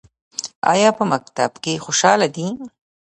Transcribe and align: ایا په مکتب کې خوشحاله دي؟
ایا 0.73 0.89
په 0.97 1.03
مکتب 1.11 1.51
کې 1.63 1.81
خوشحاله 1.83 2.27
دي؟ 2.35 2.47